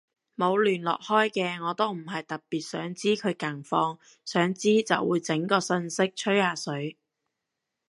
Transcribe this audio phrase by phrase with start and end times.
[0.35, 6.97] 冇聯絡開嘅我都唔係特別想知佢近況，想知就會整個訊息吹下水